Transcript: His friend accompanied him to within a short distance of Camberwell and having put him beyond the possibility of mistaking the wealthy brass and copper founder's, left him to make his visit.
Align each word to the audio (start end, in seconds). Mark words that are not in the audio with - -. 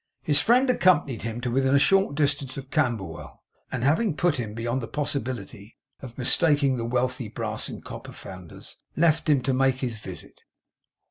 His 0.23 0.41
friend 0.41 0.67
accompanied 0.67 1.21
him 1.21 1.41
to 1.41 1.51
within 1.51 1.75
a 1.75 1.77
short 1.77 2.15
distance 2.15 2.57
of 2.57 2.71
Camberwell 2.71 3.43
and 3.71 3.83
having 3.83 4.17
put 4.17 4.37
him 4.37 4.55
beyond 4.55 4.81
the 4.81 4.87
possibility 4.87 5.77
of 5.99 6.17
mistaking 6.17 6.77
the 6.77 6.85
wealthy 6.85 7.27
brass 7.29 7.69
and 7.69 7.85
copper 7.85 8.11
founder's, 8.13 8.77
left 8.95 9.29
him 9.29 9.41
to 9.43 9.53
make 9.53 9.75
his 9.75 9.97
visit. 9.99 10.41